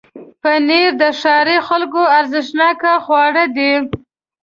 پنېر 0.41 0.89
د 1.01 1.03
ښاري 1.19 1.57
خلکو 1.67 2.01
ارزښتناکه 2.19 2.93
خواړه 3.05 3.45
دي. 3.57 3.73